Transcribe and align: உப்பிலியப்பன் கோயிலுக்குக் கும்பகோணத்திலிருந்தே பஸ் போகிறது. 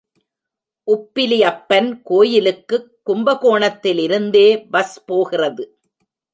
உப்பிலியப்பன் 0.87 2.01
கோயிலுக்குக் 2.03 2.99
கும்பகோணத்திலிருந்தே 3.09 4.69
பஸ் 4.69 5.05
போகிறது. 5.05 5.79